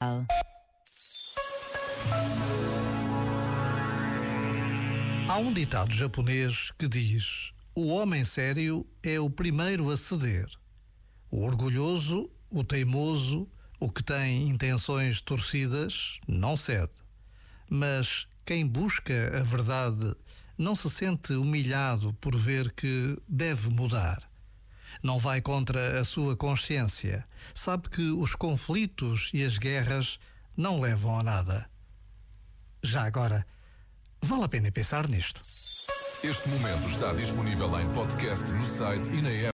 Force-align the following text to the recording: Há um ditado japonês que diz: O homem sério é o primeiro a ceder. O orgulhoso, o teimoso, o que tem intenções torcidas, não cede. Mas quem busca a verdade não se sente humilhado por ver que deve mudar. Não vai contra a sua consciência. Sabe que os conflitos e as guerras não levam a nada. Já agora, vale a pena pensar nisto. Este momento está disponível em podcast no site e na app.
Há 0.00 0.24
um 5.38 5.52
ditado 5.52 5.92
japonês 5.92 6.70
que 6.78 6.86
diz: 6.86 7.50
O 7.74 7.88
homem 7.88 8.22
sério 8.22 8.86
é 9.02 9.18
o 9.18 9.28
primeiro 9.28 9.90
a 9.90 9.96
ceder. 9.96 10.46
O 11.28 11.42
orgulhoso, 11.42 12.30
o 12.48 12.62
teimoso, 12.62 13.48
o 13.80 13.90
que 13.90 14.04
tem 14.04 14.48
intenções 14.48 15.20
torcidas, 15.20 16.20
não 16.28 16.56
cede. 16.56 16.92
Mas 17.68 18.28
quem 18.46 18.64
busca 18.64 19.36
a 19.36 19.42
verdade 19.42 20.14
não 20.56 20.76
se 20.76 20.88
sente 20.90 21.32
humilhado 21.32 22.14
por 22.20 22.36
ver 22.36 22.70
que 22.70 23.20
deve 23.28 23.68
mudar. 23.68 24.22
Não 25.02 25.18
vai 25.18 25.40
contra 25.40 26.00
a 26.00 26.04
sua 26.04 26.36
consciência. 26.36 27.26
Sabe 27.54 27.88
que 27.88 28.10
os 28.10 28.34
conflitos 28.34 29.30
e 29.32 29.44
as 29.44 29.58
guerras 29.58 30.18
não 30.56 30.80
levam 30.80 31.18
a 31.18 31.22
nada. 31.22 31.70
Já 32.82 33.04
agora, 33.04 33.46
vale 34.20 34.44
a 34.44 34.48
pena 34.48 34.70
pensar 34.72 35.08
nisto. 35.08 35.40
Este 36.22 36.48
momento 36.48 36.88
está 36.88 37.12
disponível 37.12 37.80
em 37.80 37.88
podcast 37.92 38.50
no 38.50 38.64
site 38.64 39.12
e 39.12 39.22
na 39.22 39.30
app. 39.30 39.46